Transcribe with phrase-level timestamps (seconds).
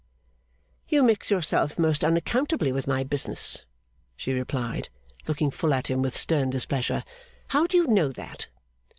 [0.87, 3.65] 'You mix yourself most unaccountably with my business,'
[4.15, 4.89] she replied,
[5.27, 7.03] looking full at him with stern displeasure.
[7.49, 8.47] 'How do you know that?